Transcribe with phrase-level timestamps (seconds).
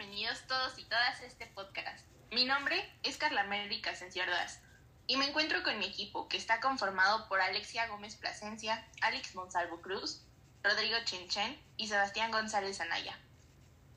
[0.00, 2.06] bienvenidos todos y todas a este podcast.
[2.30, 4.62] Mi nombre es Carla América Senciordas
[5.06, 9.82] y me encuentro con mi equipo que está conformado por Alexia Gómez Plasencia, Alex Monsalvo
[9.82, 10.22] Cruz,
[10.62, 13.18] Rodrigo Chinchen y Sebastián González Anaya.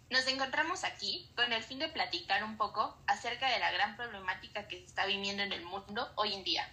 [0.09, 4.67] Nos encontramos aquí con el fin de platicar un poco acerca de la gran problemática
[4.67, 6.69] que se está viviendo en el mundo hoy en día.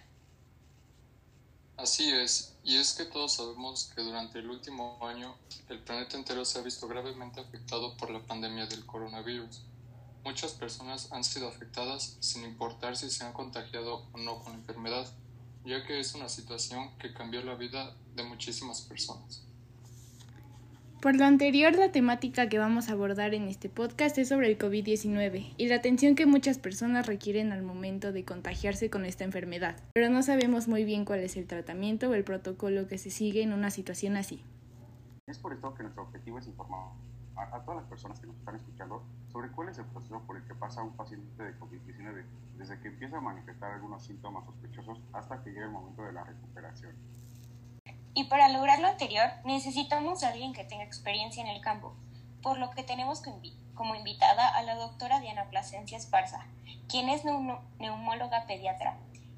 [1.81, 5.35] Así es, y es que todos sabemos que durante el último año
[5.67, 9.63] el planeta entero se ha visto gravemente afectado por la pandemia del coronavirus.
[10.23, 14.59] Muchas personas han sido afectadas sin importar si se han contagiado o no con la
[14.59, 15.11] enfermedad,
[15.65, 19.41] ya que es una situación que cambió la vida de muchísimas personas.
[21.01, 24.59] Por lo anterior, la temática que vamos a abordar en este podcast es sobre el
[24.59, 29.75] COVID-19 y la atención que muchas personas requieren al momento de contagiarse con esta enfermedad,
[29.95, 33.41] pero no sabemos muy bien cuál es el tratamiento o el protocolo que se sigue
[33.41, 34.43] en una situación así.
[35.25, 36.91] Es por esto que nuestro objetivo es informar
[37.35, 40.37] a, a todas las personas que nos están escuchando sobre cuál es el proceso por
[40.37, 42.25] el que pasa un paciente de COVID-19,
[42.59, 46.25] desde que empieza a manifestar algunos síntomas sospechosos hasta que llega el momento de la
[46.25, 46.91] recuperación.
[48.13, 51.95] Y para lograr lo anterior, necesitamos a alguien que tenga experiencia en el campo,
[52.41, 53.21] por lo que tenemos
[53.73, 56.45] como invitada a la doctora Diana Plasencia Esparza,
[56.89, 58.97] quien es neumóloga pediatra.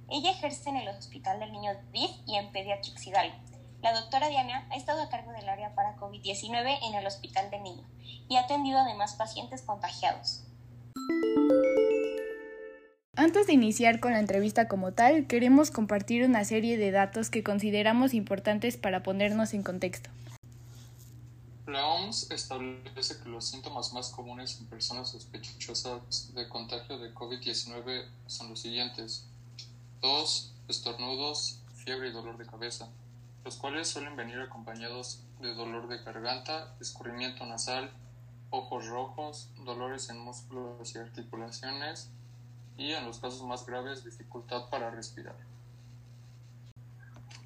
[0.10, 3.36] Ella ejerce en el Hospital del Niño DIF y en Pediatrics Hidalgo.
[3.82, 7.64] La doctora Diana ha estado a cargo del área para COVID-19 en el Hospital del
[7.64, 7.86] Niño
[8.30, 10.46] y ha atendido además pacientes contagiados.
[13.24, 17.42] Antes de iniciar con la entrevista como tal, queremos compartir una serie de datos que
[17.42, 20.10] consideramos importantes para ponernos en contexto.
[21.66, 28.04] La OMS establece que los síntomas más comunes en personas sospechosas de contagio de COVID-19
[28.28, 29.26] son los siguientes.
[30.02, 32.90] Tos, estornudos, fiebre y dolor de cabeza,
[33.46, 37.90] los cuales suelen venir acompañados de dolor de garganta, escurrimiento nasal,
[38.50, 42.10] ojos rojos, dolores en músculos y articulaciones,
[42.78, 45.36] y en los casos más graves dificultad para respirar.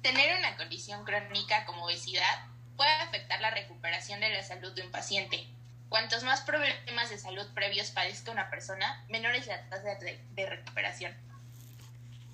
[0.02, 2.46] Tener una condición crónica como obesidad
[2.76, 5.46] puede afectar la recuperación de la salud de un paciente.
[5.88, 10.46] Cuantos más problemas de salud previos padezca una persona, menor es la tasa de, de
[10.46, 11.12] recuperación.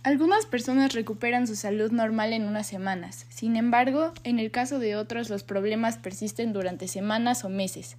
[0.02, 3.24] Algunas personas recuperan su salud normal en unas semanas.
[3.30, 7.96] Sin embargo, en el caso de otros los problemas persisten durante semanas o meses,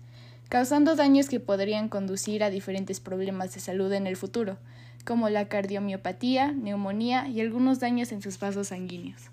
[0.48, 4.60] causando daños que podrían conducir a diferentes problemas de salud en el futuro,
[5.06, 9.30] como la cardiomiopatía, neumonía y algunos daños en sus vasos sanguíneos.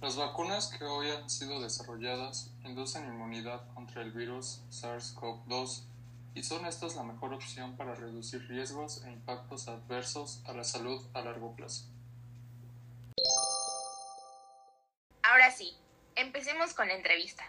[0.00, 5.82] Las vacunas que hoy han sido desarrolladas inducen inmunidad contra el virus SARS-CoV-2
[6.34, 11.04] y son estas la mejor opción para reducir riesgos e impactos adversos a la salud
[11.14, 11.86] a largo plazo.
[15.22, 15.76] Ahora sí,
[16.14, 17.44] empecemos con la entrevista.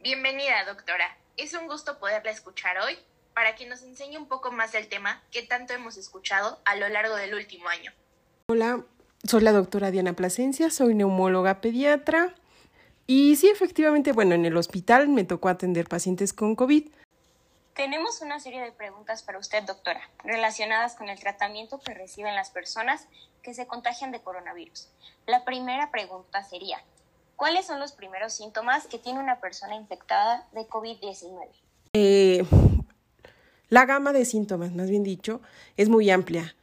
[0.00, 1.16] Bienvenida, doctora.
[1.36, 2.98] Es un gusto poderla escuchar hoy
[3.34, 6.88] para que nos enseñe un poco más del tema que tanto hemos escuchado a lo
[6.88, 7.92] largo del último año.
[8.48, 8.84] Hola,
[9.24, 12.34] soy la doctora Diana Plasencia, soy neumóloga pediatra
[13.06, 16.88] y sí, efectivamente, bueno, en el hospital me tocó atender pacientes con COVID.
[17.74, 22.50] Tenemos una serie de preguntas para usted, doctora, relacionadas con el tratamiento que reciben las
[22.50, 23.08] personas
[23.42, 24.88] que se contagian de coronavirus.
[25.26, 26.82] La primera pregunta sería,
[27.36, 31.48] ¿cuáles son los primeros síntomas que tiene una persona infectada de COVID-19?
[31.94, 32.44] Eh,
[33.72, 35.40] la gama de síntomas, más bien dicho,
[35.78, 36.54] es muy amplia.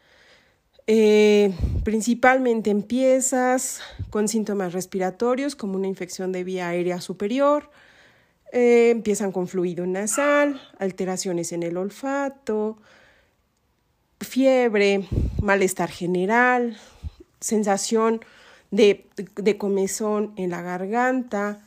[0.86, 1.52] Eh,
[1.84, 3.82] principalmente empiezas
[4.12, 7.72] con síntomas respiratorios como una infección de vía aérea superior,
[8.54, 12.78] eh, empiezan con fluido nasal, alteraciones en el olfato,
[14.22, 15.08] fiebre,
[15.42, 16.78] malestar general,
[17.40, 18.24] sensación
[18.70, 21.66] de, de comezón en la garganta,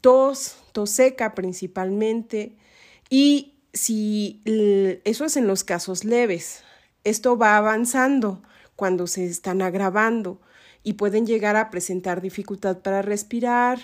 [0.00, 2.56] tos, tos seca principalmente
[3.10, 4.42] y si
[5.04, 6.62] eso es en los casos leves,
[7.04, 8.42] esto va avanzando
[8.76, 10.40] cuando se están agravando
[10.82, 13.78] y pueden llegar a presentar dificultad para respirar,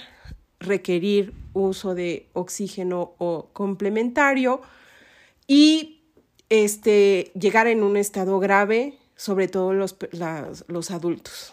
[0.61, 4.61] requerir uso de oxígeno o complementario
[5.47, 6.01] y
[6.49, 9.97] este, llegar en un estado grave, sobre todo los,
[10.67, 11.53] los adultos.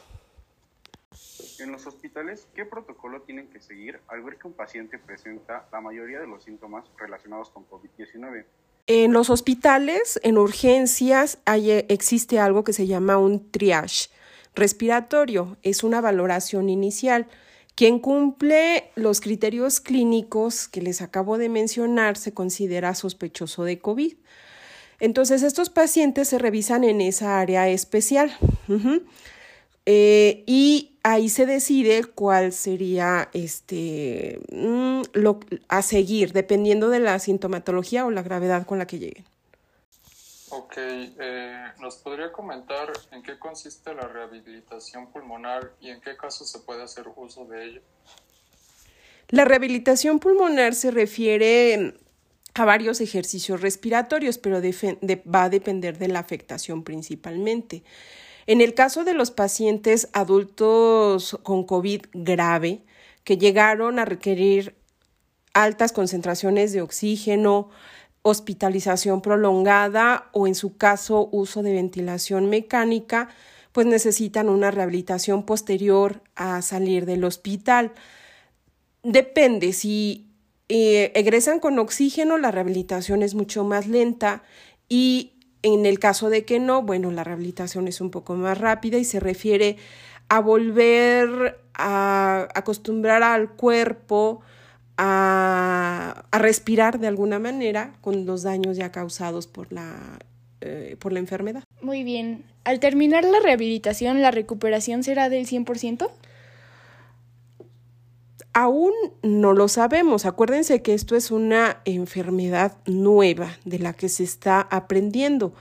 [1.60, 5.80] En los hospitales, ¿qué protocolo tienen que seguir al ver que un paciente presenta la
[5.80, 8.46] mayoría de los síntomas relacionados con COVID-19?
[8.88, 14.10] En los hospitales, en urgencias, hay, existe algo que se llama un triage
[14.54, 15.58] respiratorio.
[15.64, 17.28] Es una valoración inicial.
[17.74, 24.14] Quien cumple los criterios clínicos que les acabo de mencionar se considera sospechoso de COVID.
[25.00, 28.38] Entonces, estos pacientes se revisan en esa área especial.
[29.86, 37.20] Eh, y ahí se decide cuál sería este, mm, lo, a seguir, dependiendo de la
[37.20, 39.26] sintomatología o la gravedad con la que lleguen.
[40.50, 46.50] Ok, eh, ¿nos podría comentar en qué consiste la rehabilitación pulmonar y en qué casos
[46.50, 47.82] se puede hacer uso de ella?
[49.30, 51.96] La rehabilitación pulmonar se refiere
[52.54, 57.84] a varios ejercicios respiratorios, pero va a depender de la afectación principalmente.
[58.48, 62.84] En el caso de los pacientes adultos con COVID grave,
[63.24, 64.76] que llegaron a requerir
[65.54, 67.70] altas concentraciones de oxígeno,
[68.22, 73.30] hospitalización prolongada o en su caso uso de ventilación mecánica,
[73.72, 77.94] pues necesitan una rehabilitación posterior a salir del hospital.
[79.04, 80.28] Depende, si
[80.70, 84.44] eh, egresan con oxígeno, la rehabilitación es mucho más lenta
[84.90, 85.35] y
[85.66, 89.04] en el caso de que no, bueno, la rehabilitación es un poco más rápida y
[89.04, 89.78] se refiere
[90.30, 94.42] a volver a acostumbrar al cuerpo
[94.98, 100.20] a, respirar de alguna manera con los daños ya causados por la,
[100.62, 101.64] eh, por la enfermedad.
[101.82, 102.44] Muy bien.
[102.64, 106.12] Al terminar la rehabilitación, ¿la recuperación será del 100%?
[108.58, 110.26] Aún no lo sabemos.
[110.26, 115.54] Acuérdense que esto es una enfermedad nueva de la que se está aprendiendo.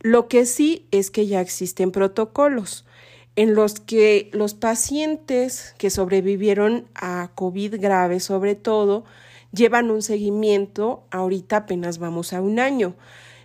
[0.00, 2.86] Lo que sí es que ya existen protocolos
[3.34, 9.04] en los que los pacientes que sobrevivieron a COVID grave, sobre todo,
[9.50, 12.94] llevan un seguimiento, ahorita apenas vamos a un año,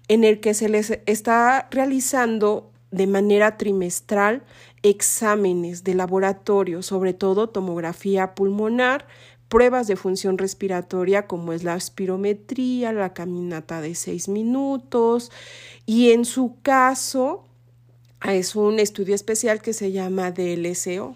[0.10, 4.44] en el que se les está realizando de manera trimestral
[4.84, 9.08] exámenes de laboratorio, sobre todo tomografía pulmonar,
[9.48, 15.32] pruebas de función respiratoria como es la espirometría, la caminata de seis minutos
[15.86, 17.48] y en su caso
[18.24, 21.16] es un estudio especial que se llama DLCO.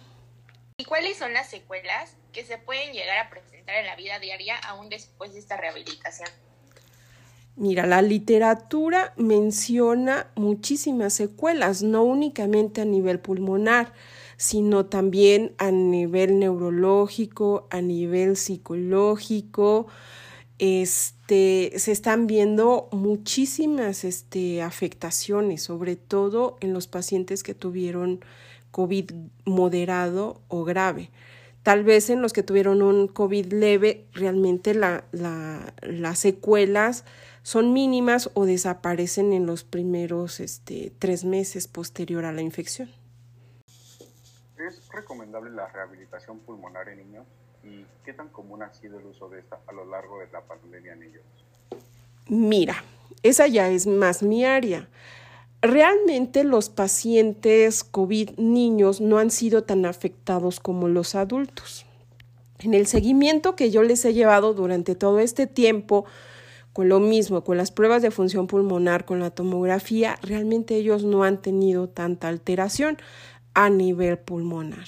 [0.78, 4.58] ¿Y cuáles son las secuelas que se pueden llegar a presentar en la vida diaria
[4.58, 6.30] aún después de esta rehabilitación?
[7.58, 13.94] Mira, la literatura menciona muchísimas secuelas, no únicamente a nivel pulmonar,
[14.36, 19.88] sino también a nivel neurológico, a nivel psicológico.
[20.60, 28.20] Este, se están viendo muchísimas este, afectaciones, sobre todo en los pacientes que tuvieron
[28.72, 29.12] COVID
[29.46, 31.10] moderado o grave.
[31.66, 35.04] Tal vez en los que tuvieron un COVID leve, realmente la,
[35.82, 37.06] las secuelas
[37.42, 42.92] son mínimas o desaparecen en los primeros este, tres meses posterior a la infección.
[44.60, 47.26] ¿Es recomendable la rehabilitación pulmonar en niños?
[47.64, 50.42] ¿Y qué tan común ha sido el uso de esta a lo largo de la
[50.42, 51.24] pandemia en ellos?
[52.28, 52.76] Mira,
[53.24, 54.88] esa ya es más mi área.
[55.68, 61.88] Realmente los pacientes COVID niños no han sido tan afectados como los adultos.
[62.60, 66.06] En el seguimiento que yo les he llevado durante todo este tiempo,
[66.72, 71.24] con lo mismo, con las pruebas de función pulmonar, con la tomografía, realmente ellos no
[71.24, 72.98] han tenido tanta alteración
[73.56, 74.86] a nivel pulmonar.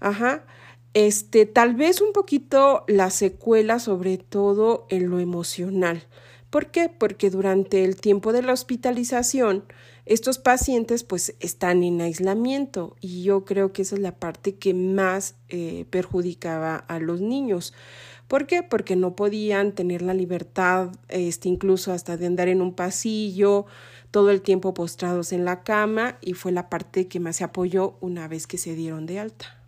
[0.00, 0.46] Ajá.
[0.94, 6.04] Este, tal vez un poquito la secuela, sobre todo en lo emocional.
[6.48, 6.88] ¿Por qué?
[6.88, 9.64] Porque durante el tiempo de la hospitalización,
[10.06, 14.72] estos pacientes pues están en aislamiento y yo creo que esa es la parte que
[14.72, 17.74] más eh, perjudicaba a los niños.
[18.28, 18.62] ¿Por qué?
[18.62, 23.66] Porque no podían tener la libertad, este, incluso hasta de andar en un pasillo,
[24.12, 27.96] todo el tiempo postrados en la cama y fue la parte que más se apoyó
[28.00, 29.60] una vez que se dieron de alta.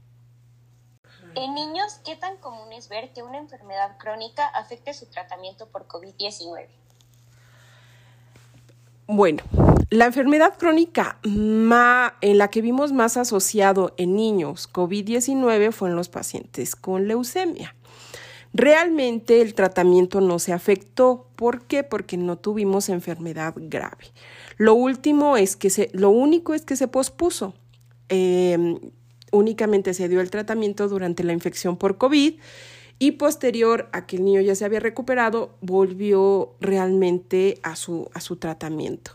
[1.34, 5.86] En niños, ¿qué tan común es ver que una enfermedad crónica afecte su tratamiento por
[5.86, 6.68] COVID-19?
[9.10, 9.42] Bueno,
[9.88, 16.10] la enfermedad crónica en la que vimos más asociado en niños COVID-19 fue en los
[16.10, 17.74] pacientes con leucemia.
[18.52, 21.30] Realmente el tratamiento no se afectó.
[21.36, 21.84] ¿Por qué?
[21.84, 24.12] Porque no tuvimos enfermedad grave.
[24.58, 27.54] Lo último es que se, lo único es que se pospuso.
[28.10, 28.78] Em,
[29.32, 32.34] únicamente se dio el tratamiento durante la infección por COVID
[32.98, 38.20] y posterior a que el niño ya se había recuperado, volvió realmente a su, a
[38.20, 39.12] su tratamiento.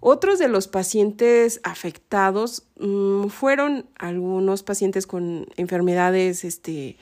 [0.00, 6.98] Otros de los pacientes afectados mm, fueron algunos pacientes con enfermedades este,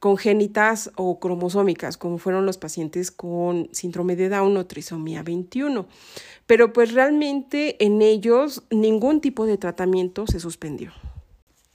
[0.00, 5.86] congénitas o cromosómicas, como fueron los pacientes con síndrome de Down o trisomía 21.
[6.46, 10.92] Pero pues realmente en ellos ningún tipo de tratamiento se suspendió.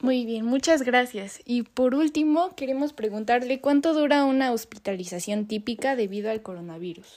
[0.04, 1.40] Muy bien, muchas gracias.
[1.46, 7.08] Y por último, queremos preguntarle cuánto dura una hospitalización típica debido al coronavirus.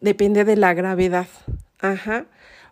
[0.00, 1.26] Depende de la gravedad.
[1.80, 2.24] Ajá.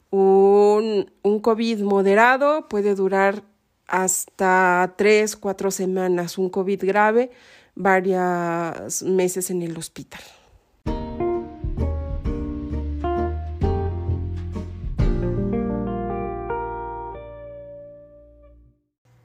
[0.09, 3.43] Un, un COVID moderado puede durar
[3.87, 7.31] hasta tres, cuatro semanas, un COVID grave,
[7.75, 10.23] varios meses en el hospital.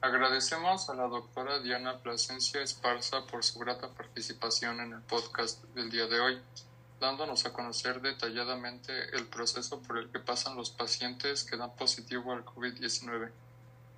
[0.06, 5.90] Agradecemos a la doctora Diana Plasencia Esparza por su grata participación en el podcast del
[5.90, 6.40] día de hoy,
[7.00, 12.32] dándonos a conocer detalladamente el proceso por el que pasan los pacientes que dan positivo
[12.32, 13.32] al COVID-19.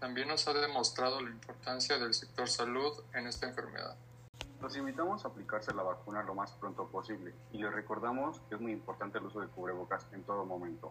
[0.00, 3.94] También nos ha demostrado la importancia del sector salud en esta enfermedad.
[4.62, 8.60] Los invitamos a aplicarse la vacuna lo más pronto posible y les recordamos que es
[8.62, 10.90] muy importante el uso de cubrebocas en todo momento,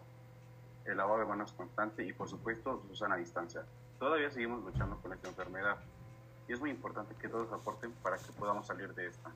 [0.84, 3.64] el lavado de manos constante y por supuesto su sana distancia.
[3.98, 5.76] Todavía seguimos luchando con esta enfermedad
[6.48, 9.30] y es muy importante que todos aporten para que podamos salir de esta.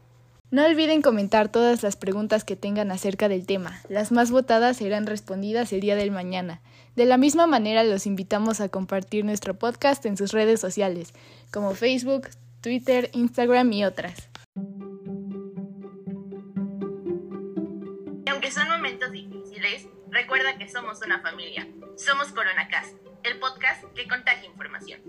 [0.50, 3.80] No olviden comentar todas las preguntas que tengan acerca del tema.
[3.88, 6.60] Las más votadas serán respondidas el día del mañana.
[6.94, 11.14] De la misma manera los invitamos a compartir nuestro podcast en sus redes sociales,
[11.50, 12.28] como Facebook,
[12.60, 14.28] Twitter, Instagram y otras.
[18.26, 21.66] Y aunque son momentos difíciles, recuerda que somos una familia.
[21.96, 25.00] Somos CoronaCast, el podcast que contagia información.